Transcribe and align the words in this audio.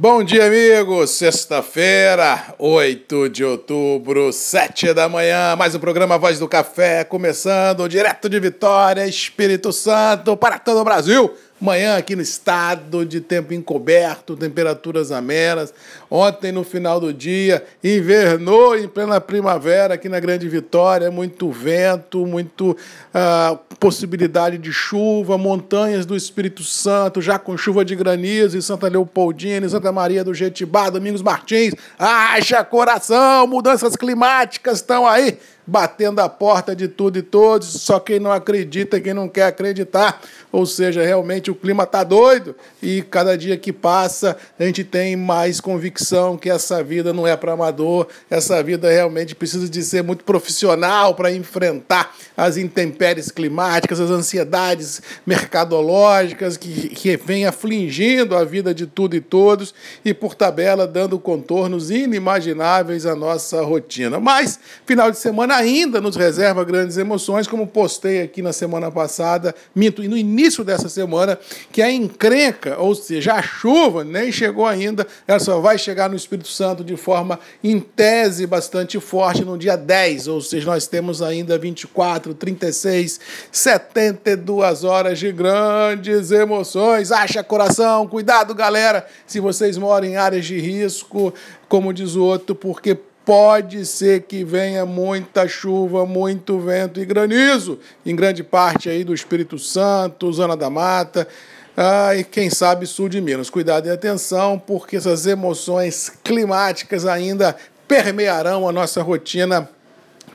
Bom 0.00 0.22
dia, 0.22 0.46
amigos. 0.46 1.10
Sexta-feira, 1.10 2.54
8 2.56 3.28
de 3.30 3.44
outubro, 3.44 4.32
7 4.32 4.94
da 4.94 5.08
manhã. 5.08 5.56
Mais 5.56 5.74
um 5.74 5.80
programa 5.80 6.16
Voz 6.16 6.38
do 6.38 6.46
Café, 6.46 7.02
começando 7.02 7.88
direto 7.88 8.28
de 8.28 8.38
Vitória, 8.38 9.08
Espírito 9.08 9.72
Santo, 9.72 10.36
para 10.36 10.56
todo 10.56 10.78
o 10.78 10.84
Brasil. 10.84 11.34
Manhã 11.60 11.96
aqui 11.96 12.14
no 12.14 12.22
estado 12.22 13.04
de 13.04 13.20
tempo 13.20 13.52
encoberto, 13.52 14.36
temperaturas 14.36 15.10
amenas. 15.10 15.74
Ontem, 16.08 16.52
no 16.52 16.62
final 16.62 17.00
do 17.00 17.12
dia, 17.12 17.64
invernou 17.82 18.76
em 18.76 18.86
plena 18.86 19.20
primavera 19.20 19.94
aqui 19.94 20.08
na 20.08 20.20
Grande 20.20 20.48
Vitória. 20.48 21.10
Muito 21.10 21.50
vento, 21.50 22.24
muito 22.24 22.70
uh, 22.70 23.58
possibilidade 23.80 24.56
de 24.56 24.72
chuva. 24.72 25.36
Montanhas 25.36 26.06
do 26.06 26.14
Espírito 26.14 26.62
Santo, 26.62 27.20
já 27.20 27.38
com 27.38 27.56
chuva 27.56 27.84
de 27.84 27.96
granizo 27.96 28.56
em 28.56 28.60
Santa 28.60 28.88
Leopoldina, 28.88 29.66
em 29.66 29.68
Santa 29.68 29.90
Maria 29.90 30.22
do 30.22 30.32
Jetibá, 30.32 30.90
Domingos 30.90 31.22
Martins. 31.22 31.74
Haja 31.98 32.62
coração, 32.62 33.46
mudanças 33.48 33.96
climáticas 33.96 34.76
estão 34.78 35.06
aí 35.06 35.38
batendo 35.68 36.20
a 36.20 36.28
porta 36.30 36.74
de 36.74 36.88
tudo 36.88 37.18
e 37.18 37.22
todos, 37.22 37.68
só 37.68 38.00
quem 38.00 38.18
não 38.18 38.32
acredita, 38.32 38.98
quem 38.98 39.12
não 39.12 39.28
quer 39.28 39.44
acreditar. 39.44 40.18
Ou 40.50 40.64
seja, 40.64 41.04
realmente 41.04 41.50
o 41.50 41.54
clima 41.54 41.82
está 41.82 42.02
doido 42.02 42.56
e 42.82 43.02
cada 43.02 43.36
dia 43.36 43.54
que 43.58 43.70
passa 43.70 44.34
a 44.58 44.64
gente 44.64 44.82
tem 44.82 45.14
mais 45.14 45.60
convicção 45.60 46.38
que 46.38 46.48
essa 46.48 46.82
vida 46.82 47.12
não 47.12 47.26
é 47.26 47.36
para 47.36 47.52
amador, 47.52 48.06
essa 48.30 48.62
vida 48.62 48.90
realmente 48.90 49.34
precisa 49.34 49.68
de 49.68 49.82
ser 49.82 50.02
muito 50.02 50.24
profissional 50.24 51.14
para 51.14 51.30
enfrentar 51.30 52.16
as 52.34 52.56
intempéries 52.56 53.30
climáticas, 53.30 54.00
as 54.00 54.10
ansiedades 54.10 55.02
mercadológicas 55.26 56.56
que, 56.56 56.88
que 56.88 57.14
vem 57.18 57.44
afligindo 57.44 58.34
a 58.34 58.42
vida 58.42 58.72
de 58.72 58.86
tudo 58.86 59.16
e 59.16 59.20
todos 59.20 59.74
e, 60.02 60.14
por 60.14 60.34
tabela, 60.34 60.86
dando 60.86 61.18
contornos 61.18 61.90
inimagináveis 61.90 63.04
à 63.04 63.14
nossa 63.14 63.60
rotina. 63.60 64.18
Mas, 64.18 64.58
final 64.86 65.10
de 65.10 65.18
semana 65.18 65.57
ainda 65.58 66.00
nos 66.00 66.16
reserva 66.16 66.64
grandes 66.64 66.96
emoções, 66.96 67.46
como 67.46 67.66
postei 67.66 68.22
aqui 68.22 68.40
na 68.40 68.52
semana 68.52 68.90
passada, 68.90 69.54
minto, 69.74 70.02
e 70.02 70.08
no 70.08 70.16
início 70.16 70.64
dessa 70.64 70.88
semana, 70.88 71.38
que 71.72 71.82
a 71.82 71.90
encrenca, 71.90 72.76
ou 72.78 72.94
seja, 72.94 73.34
a 73.34 73.42
chuva 73.42 74.04
nem 74.04 74.30
chegou 74.32 74.66
ainda, 74.66 75.06
ela 75.26 75.38
só 75.38 75.60
vai 75.60 75.76
chegar 75.76 76.08
no 76.08 76.16
Espírito 76.16 76.48
Santo 76.48 76.84
de 76.84 76.96
forma, 76.96 77.38
em 77.62 77.80
tese, 77.80 78.46
bastante 78.46 78.98
forte 79.00 79.44
no 79.44 79.58
dia 79.58 79.76
10, 79.76 80.28
ou 80.28 80.40
seja, 80.40 80.66
nós 80.66 80.86
temos 80.86 81.20
ainda 81.20 81.58
24, 81.58 82.34
36, 82.34 83.20
72 83.50 84.84
horas 84.84 85.18
de 85.18 85.32
grandes 85.32 86.30
emoções. 86.30 87.10
Acha 87.10 87.42
coração, 87.42 88.06
cuidado, 88.06 88.54
galera, 88.54 89.06
se 89.26 89.40
vocês 89.40 89.76
moram 89.76 90.06
em 90.06 90.16
áreas 90.16 90.46
de 90.46 90.58
risco, 90.58 91.34
como 91.68 91.92
diz 91.92 92.14
o 92.14 92.24
outro, 92.24 92.54
porque 92.54 92.96
pode 93.28 93.84
ser 93.84 94.22
que 94.22 94.42
venha 94.42 94.86
muita 94.86 95.46
chuva, 95.46 96.06
muito 96.06 96.58
vento 96.58 96.98
e 96.98 97.04
granizo 97.04 97.78
em 98.06 98.16
grande 98.16 98.42
parte 98.42 98.88
aí 98.88 99.04
do 99.04 99.12
Espírito 99.12 99.58
Santo, 99.58 100.32
Zona 100.32 100.56
da 100.56 100.70
Mata. 100.70 101.28
Ah, 101.76 102.16
e 102.16 102.24
quem 102.24 102.48
sabe 102.48 102.86
sul 102.86 103.06
de 103.06 103.20
Minas. 103.20 103.50
Cuidado 103.50 103.86
e 103.86 103.90
atenção, 103.90 104.58
porque 104.58 104.96
essas 104.96 105.26
emoções 105.26 106.10
climáticas 106.24 107.04
ainda 107.04 107.54
permearão 107.86 108.66
a 108.66 108.72
nossa 108.72 109.02
rotina 109.02 109.68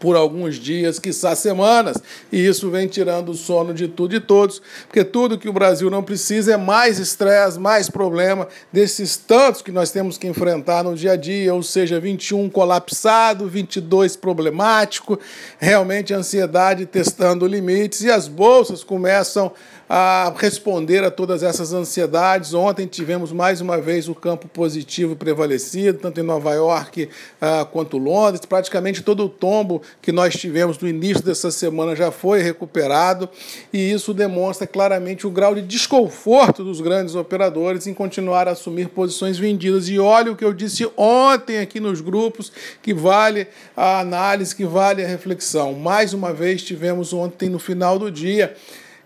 por 0.00 0.16
alguns 0.16 0.56
dias, 0.56 0.98
quiçá 0.98 1.36
semanas, 1.36 1.98
e 2.32 2.44
isso 2.44 2.70
vem 2.70 2.88
tirando 2.88 3.28
o 3.28 3.34
sono 3.34 3.74
de 3.74 3.86
tudo 3.86 4.16
e 4.16 4.20
todos, 4.20 4.60
porque 4.86 5.04
tudo 5.04 5.38
que 5.38 5.48
o 5.48 5.52
Brasil 5.52 5.90
não 5.90 6.02
precisa 6.02 6.54
é 6.54 6.56
mais 6.56 6.98
estresse, 6.98 7.60
mais 7.60 7.90
problema 7.90 8.48
desses 8.72 9.18
tantos 9.18 9.60
que 9.60 9.70
nós 9.70 9.90
temos 9.90 10.16
que 10.16 10.26
enfrentar 10.26 10.82
no 10.82 10.96
dia 10.96 11.12
a 11.12 11.16
dia, 11.16 11.54
ou 11.54 11.62
seja, 11.62 12.00
21 12.00 12.48
colapsado, 12.48 13.46
22 13.46 14.16
problemático, 14.16 15.20
realmente 15.58 16.14
ansiedade 16.14 16.86
testando 16.86 17.46
limites 17.46 18.00
e 18.00 18.10
as 18.10 18.26
bolsas 18.26 18.82
começam 18.82 19.52
a 19.92 20.32
responder 20.36 21.02
a 21.02 21.10
todas 21.10 21.42
essas 21.42 21.72
ansiedades. 21.72 22.54
Ontem 22.54 22.86
tivemos 22.86 23.32
mais 23.32 23.60
uma 23.60 23.76
vez 23.76 24.08
o 24.08 24.14
campo 24.14 24.46
positivo 24.46 25.16
prevalecido, 25.16 25.98
tanto 25.98 26.20
em 26.20 26.22
Nova 26.22 26.54
York 26.54 27.08
uh, 27.42 27.66
quanto 27.66 27.98
Londres. 27.98 28.44
Praticamente 28.46 29.02
todo 29.02 29.24
o 29.24 29.28
tombo 29.28 29.82
que 30.00 30.12
nós 30.12 30.34
tivemos 30.34 30.78
no 30.78 30.88
início 30.88 31.22
dessa 31.22 31.50
semana 31.50 31.94
já 31.94 32.10
foi 32.10 32.42
recuperado, 32.42 33.28
e 33.72 33.90
isso 33.92 34.14
demonstra 34.14 34.66
claramente 34.66 35.26
o 35.26 35.30
grau 35.30 35.54
de 35.54 35.62
desconforto 35.62 36.64
dos 36.64 36.80
grandes 36.80 37.14
operadores 37.14 37.86
em 37.86 37.94
continuar 37.94 38.48
a 38.48 38.52
assumir 38.52 38.88
posições 38.88 39.38
vendidas. 39.38 39.88
E 39.88 39.98
olha 39.98 40.32
o 40.32 40.36
que 40.36 40.44
eu 40.44 40.52
disse 40.52 40.88
ontem 40.96 41.58
aqui 41.58 41.80
nos 41.80 42.00
grupos, 42.00 42.52
que 42.82 42.94
vale 42.94 43.46
a 43.76 44.00
análise, 44.00 44.54
que 44.54 44.64
vale 44.64 45.04
a 45.04 45.08
reflexão. 45.08 45.74
Mais 45.74 46.12
uma 46.12 46.32
vez 46.32 46.62
tivemos 46.62 47.12
ontem, 47.12 47.48
no 47.48 47.58
final 47.58 47.98
do 47.98 48.10
dia, 48.10 48.54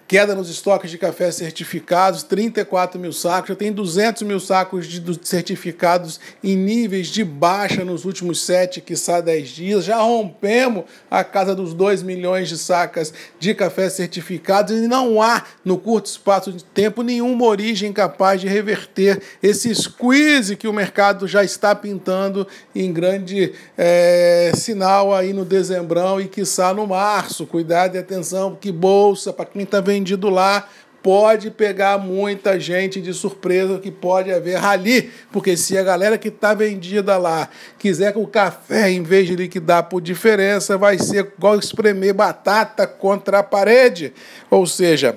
Queda 0.06 0.34
nos 0.34 0.50
estoques 0.50 0.90
de 0.90 0.98
café 0.98 1.30
certificados, 1.30 2.22
34 2.22 3.00
mil 3.00 3.12
sacos. 3.12 3.48
Já 3.48 3.54
tem 3.54 3.72
200 3.72 4.22
mil 4.22 4.38
sacos 4.38 4.86
de 4.86 5.02
certificados 5.22 6.20
em 6.42 6.54
níveis 6.54 7.06
de 7.06 7.24
baixa 7.24 7.86
nos 7.86 8.04
últimos 8.04 8.42
7, 8.42 8.82
quiçá 8.82 9.22
10 9.22 9.48
dias. 9.48 9.84
Já 9.84 9.96
rompemos 10.02 10.84
a 11.10 11.24
casa 11.24 11.54
dos 11.54 11.72
2 11.72 12.02
milhões 12.02 12.50
de 12.50 12.58
sacas 12.58 13.14
de 13.40 13.54
café 13.54 13.88
certificados 13.88 14.76
e 14.76 14.86
não 14.86 15.22
há, 15.22 15.42
no 15.64 15.78
curto 15.78 16.04
espaço 16.04 16.52
de 16.52 16.62
tempo, 16.62 17.02
nenhuma 17.02 17.46
origem 17.46 17.90
capaz 17.90 18.42
de 18.42 18.46
reverter 18.46 19.22
esse 19.42 19.74
squeeze 19.74 20.54
que 20.54 20.68
o 20.68 20.72
mercado 20.72 21.26
já 21.26 21.42
está 21.42 21.74
pintando 21.74 22.46
em 22.74 22.92
grande 22.92 23.54
é, 23.76 24.52
sinal 24.54 25.14
aí 25.14 25.32
no 25.32 25.46
dezembrão 25.46 26.20
e 26.20 26.28
quiçá 26.28 26.74
no 26.74 26.86
março. 26.86 27.46
Cuidado 27.46 27.96
e 27.96 27.98
atenção, 27.98 28.54
que 28.54 28.70
bolsa, 28.70 29.32
para 29.32 29.46
quem 29.46 29.62
está 29.62 29.80
vendo 29.80 29.93
vendido 29.94 30.28
lá, 30.28 30.68
pode 31.02 31.50
pegar 31.50 31.98
muita 31.98 32.58
gente 32.58 33.00
de 33.00 33.12
surpresa, 33.12 33.78
que 33.78 33.90
pode 33.90 34.32
haver 34.32 34.56
rali, 34.56 35.10
porque 35.30 35.56
se 35.56 35.76
a 35.76 35.82
galera 35.82 36.16
que 36.16 36.28
está 36.28 36.54
vendida 36.54 37.16
lá 37.18 37.48
quiser 37.78 38.12
que 38.12 38.18
o 38.18 38.26
café, 38.26 38.90
em 38.90 39.02
vez 39.02 39.26
de 39.26 39.36
liquidar 39.36 39.84
por 39.84 40.00
diferença, 40.00 40.78
vai 40.78 40.98
ser 40.98 41.32
igual 41.36 41.58
espremer 41.58 42.14
batata 42.14 42.86
contra 42.86 43.40
a 43.40 43.42
parede. 43.42 44.14
Ou 44.50 44.66
seja, 44.66 45.16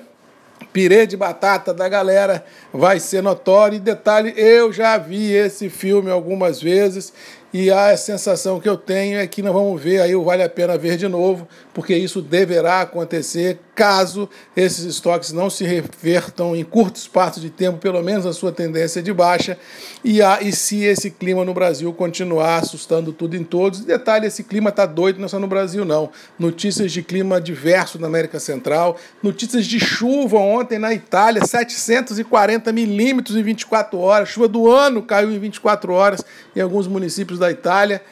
pirê 0.74 1.06
de 1.06 1.16
batata 1.16 1.72
da 1.72 1.88
galera 1.88 2.44
vai 2.70 3.00
ser 3.00 3.22
notório. 3.22 3.76
E 3.76 3.80
detalhe, 3.80 4.34
eu 4.36 4.70
já 4.70 4.98
vi 4.98 5.32
esse 5.32 5.70
filme 5.70 6.10
algumas 6.10 6.60
vezes 6.60 7.14
e 7.52 7.70
a 7.70 7.96
sensação 7.96 8.60
que 8.60 8.68
eu 8.68 8.76
tenho 8.76 9.18
é 9.18 9.26
que 9.26 9.40
nós 9.40 9.54
vamos 9.54 9.80
ver 9.80 10.02
aí 10.02 10.14
o 10.14 10.22
Vale 10.22 10.42
a 10.42 10.50
Pena 10.50 10.76
Ver 10.76 10.98
de 10.98 11.08
novo, 11.08 11.48
porque 11.72 11.96
isso 11.96 12.20
deverá 12.20 12.82
acontecer 12.82 13.58
caso 13.78 14.28
esses 14.56 14.84
estoques 14.84 15.30
não 15.30 15.48
se 15.48 15.62
revertam 15.62 16.56
em 16.56 16.64
curto 16.64 16.96
espaço 16.96 17.38
de 17.38 17.48
tempo, 17.48 17.78
pelo 17.78 18.02
menos 18.02 18.26
a 18.26 18.32
sua 18.32 18.50
tendência 18.50 19.00
de 19.00 19.12
baixa, 19.12 19.56
e, 20.02 20.20
a, 20.20 20.42
e 20.42 20.50
se 20.50 20.82
esse 20.82 21.12
clima 21.12 21.44
no 21.44 21.54
Brasil 21.54 21.92
continuar 21.92 22.56
assustando 22.56 23.12
tudo 23.12 23.36
em 23.36 23.44
todos. 23.44 23.84
Detalhe, 23.84 24.26
esse 24.26 24.42
clima 24.42 24.70
está 24.70 24.84
doido, 24.84 25.18
não 25.20 25.26
é 25.26 25.28
só 25.28 25.38
no 25.38 25.46
Brasil 25.46 25.84
não. 25.84 26.10
Notícias 26.36 26.90
de 26.90 27.04
clima 27.04 27.40
diverso 27.40 28.00
na 28.00 28.08
América 28.08 28.40
Central, 28.40 28.96
notícias 29.22 29.64
de 29.64 29.78
chuva 29.78 30.38
ontem 30.38 30.76
na 30.76 30.92
Itália, 30.92 31.46
740 31.46 32.72
milímetros 32.72 33.36
em 33.36 33.44
24 33.44 33.96
horas, 33.96 34.28
chuva 34.28 34.48
do 34.48 34.68
ano 34.68 35.02
caiu 35.02 35.30
em 35.30 35.38
24 35.38 35.92
horas 35.92 36.24
em 36.56 36.60
alguns 36.60 36.88
municípios 36.88 37.38
da 37.38 37.48
Itália. 37.48 38.02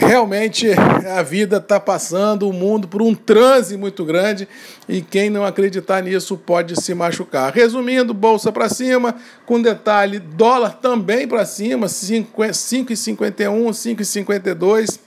Realmente 0.00 0.68
a 1.12 1.22
vida 1.24 1.56
está 1.56 1.80
passando 1.80 2.48
o 2.48 2.52
mundo 2.52 2.86
por 2.86 3.02
um 3.02 3.12
transe 3.12 3.76
muito 3.76 4.04
grande 4.04 4.46
e 4.88 5.02
quem 5.02 5.28
não 5.28 5.44
acreditar 5.44 6.00
nisso 6.04 6.36
pode 6.36 6.80
se 6.80 6.94
machucar. 6.94 7.52
Resumindo, 7.52 8.14
bolsa 8.14 8.52
para 8.52 8.68
cima, 8.68 9.16
com 9.44 9.60
detalhe, 9.60 10.20
dólar 10.20 10.74
também 10.80 11.26
para 11.26 11.44
cima, 11.44 11.88
5,51, 11.88 13.70
5,52. 13.70 15.00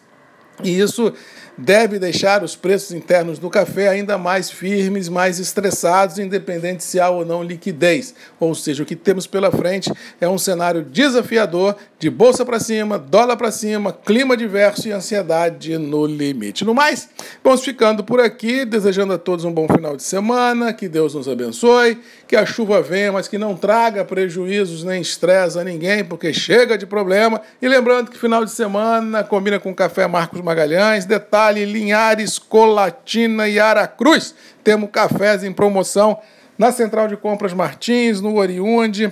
E 0.62 0.78
isso 0.78 1.14
deve 1.58 2.00
deixar 2.00 2.44
os 2.44 2.56
preços 2.56 2.92
internos 2.92 3.38
do 3.38 3.50
café 3.50 3.88
ainda 3.88 4.18
mais 4.18 4.50
firmes, 4.50 5.10
mais 5.10 5.40
estressados, 5.40 6.18
independente 6.18 6.84
se 6.84 7.00
há 7.00 7.10
ou 7.10 7.26
não 7.26 7.44
liquidez. 7.44 8.14
Ou 8.40 8.56
seja, 8.56 8.84
o 8.84 8.86
que 8.86 8.96
temos 8.96 9.28
pela 9.28 9.52
frente 9.52 9.92
é 10.20 10.28
um 10.28 10.38
cenário 10.38 10.84
desafiador 10.84 11.76
de 12.00 12.10
bolsa 12.10 12.46
para 12.46 12.60
cima, 12.60 12.98
dólar 12.98 13.38
para 13.38 13.52
cima, 13.52 13.94
clima 13.94 14.36
diverso 14.36 14.88
e 14.88 14.92
ansiedade 14.92 15.78
no 15.78 16.06
limite. 16.06 16.66
No 16.66 16.74
mais, 16.74 17.10
vamos 17.44 17.64
ficando 17.64 18.04
por 18.04 18.20
aqui, 18.20 18.66
desejando 18.66 19.14
a 19.14 19.18
todos 19.18 19.46
um 19.46 19.52
bom 19.52 19.68
final 19.68 19.96
de 19.96 20.04
semana, 20.04 20.74
que 20.74 20.88
Deus 20.88 21.14
nos 21.14 21.28
abençoe, 21.28 22.00
que 22.28 22.36
a 22.36 22.46
chuva 22.46 22.82
venha, 22.82 23.12
mas 23.12 23.28
que 23.28 23.38
não 23.38 23.56
traga 23.56 24.04
prejuízos 24.04 24.84
nem 24.84 25.02
estresse 25.02 25.60
a 25.60 25.64
ninguém, 25.64 26.04
porque 26.04 26.34
chega 26.34 26.78
de 26.78 26.86
problema. 26.86 27.42
E 27.62 27.68
lembrando 27.68 28.10
que 28.10 28.18
final 28.18 28.44
de 28.44 28.52
semana 28.52 29.24
combina 29.24 29.60
com 29.60 29.74
café 29.74 30.08
Marcos 30.08 30.42
Magalhães, 30.42 31.06
detalhe 31.06 31.41
Vale, 31.42 31.66
Linhares, 31.66 32.38
Colatina 32.38 33.48
e 33.48 33.60
Aracruz. 33.60 34.36
Temos 34.64 34.92
cafés 34.92 35.44
em 35.44 35.52
promoção 35.52 36.20
na 36.56 36.72
Central 36.72 37.08
de 37.08 37.18
Compras 37.18 37.52
Martins, 37.52 38.22
no 38.22 38.36
Oriunde, 38.36 39.12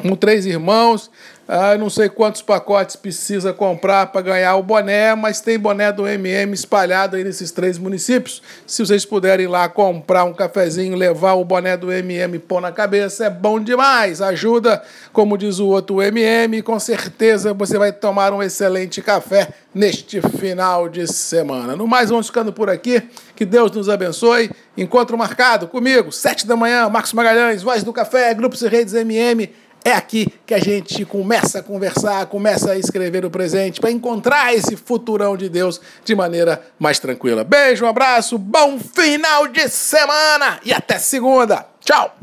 com 0.00 0.16
três 0.16 0.46
irmãos. 0.46 1.10
Ah, 1.52 1.76
não 1.76 1.90
sei 1.90 2.08
quantos 2.08 2.42
pacotes 2.42 2.94
precisa 2.94 3.52
comprar 3.52 4.06
para 4.06 4.20
ganhar 4.20 4.54
o 4.54 4.62
boné, 4.62 5.16
mas 5.16 5.40
tem 5.40 5.58
boné 5.58 5.90
do 5.90 6.06
MM 6.06 6.54
espalhado 6.54 7.16
aí 7.16 7.24
nesses 7.24 7.50
três 7.50 7.76
municípios. 7.76 8.40
Se 8.64 8.86
vocês 8.86 9.04
puderem 9.04 9.46
ir 9.46 9.48
lá 9.48 9.68
comprar 9.68 10.22
um 10.22 10.32
cafezinho, 10.32 10.96
levar 10.96 11.32
o 11.32 11.44
boné 11.44 11.76
do 11.76 11.90
MM 11.92 12.38
pôr 12.38 12.60
na 12.60 12.70
cabeça, 12.70 13.24
é 13.24 13.30
bom 13.30 13.58
demais. 13.58 14.22
Ajuda, 14.22 14.80
como 15.12 15.36
diz 15.36 15.58
o 15.58 15.66
outro 15.66 16.00
MM, 16.00 16.62
com 16.62 16.78
certeza 16.78 17.52
você 17.52 17.76
vai 17.76 17.90
tomar 17.90 18.32
um 18.32 18.40
excelente 18.40 19.02
café 19.02 19.48
neste 19.74 20.20
final 20.20 20.88
de 20.88 21.12
semana. 21.12 21.74
No 21.74 21.84
mais, 21.84 22.10
vamos 22.10 22.28
ficando 22.28 22.52
por 22.52 22.70
aqui. 22.70 23.02
Que 23.34 23.44
Deus 23.44 23.72
nos 23.72 23.88
abençoe. 23.88 24.52
Encontro 24.76 25.18
marcado 25.18 25.66
comigo, 25.66 26.12
sete 26.12 26.46
da 26.46 26.54
manhã, 26.54 26.88
Marcos 26.88 27.12
Magalhães, 27.12 27.60
Voz 27.60 27.82
do 27.82 27.92
Café, 27.92 28.32
Grupos 28.34 28.62
e 28.62 28.68
Redes 28.68 28.94
MM. 28.94 29.50
É 29.84 29.92
aqui 29.92 30.26
que 30.44 30.52
a 30.52 30.58
gente 30.58 31.04
começa 31.06 31.60
a 31.60 31.62
conversar, 31.62 32.26
começa 32.26 32.72
a 32.72 32.78
escrever 32.78 33.24
o 33.24 33.30
presente 33.30 33.80
para 33.80 33.90
encontrar 33.90 34.54
esse 34.54 34.76
futurão 34.76 35.36
de 35.36 35.48
Deus 35.48 35.80
de 36.04 36.14
maneira 36.14 36.62
mais 36.78 36.98
tranquila. 36.98 37.44
Beijo, 37.44 37.84
um 37.84 37.88
abraço, 37.88 38.36
bom 38.36 38.78
final 38.78 39.48
de 39.48 39.68
semana 39.68 40.60
e 40.64 40.72
até 40.72 40.98
segunda. 40.98 41.66
Tchau! 41.82 42.14